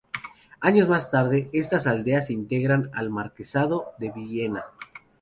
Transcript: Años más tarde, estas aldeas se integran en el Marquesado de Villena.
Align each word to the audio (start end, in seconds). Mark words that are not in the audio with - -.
Años 0.61 0.89
más 0.89 1.11
tarde, 1.11 1.51
estas 1.53 1.85
aldeas 1.85 2.25
se 2.25 2.33
integran 2.33 2.89
en 2.95 2.99
el 3.01 3.11
Marquesado 3.11 3.91
de 3.99 4.09
Villena. 4.11 4.65